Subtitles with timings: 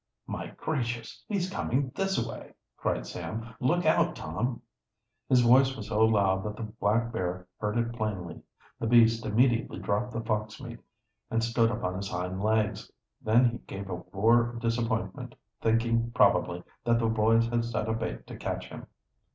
[0.25, 3.53] "My gracious, he's coming this way!" cried Sam.
[3.59, 4.63] "Look out, Tom!"
[5.29, 8.41] His voice was so loud that the black bear heard it plainly.
[8.79, 10.79] The beast immediately dropped the fox meat
[11.29, 12.91] and stood up on his hind legs.
[13.21, 17.93] Then he gave a roar of disappointment; thinking, probably, that the boys had set a
[17.93, 18.87] bait to catch him.